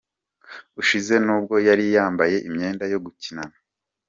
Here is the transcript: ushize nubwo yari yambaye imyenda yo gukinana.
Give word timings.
ushize 0.81 1.15
nubwo 1.25 1.55
yari 1.67 1.85
yambaye 1.95 2.35
imyenda 2.47 2.83
yo 2.93 2.99
gukinana. 3.05 3.55